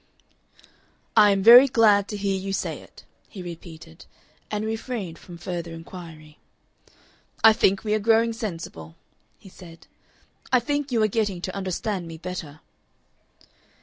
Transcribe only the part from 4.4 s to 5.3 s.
and refrained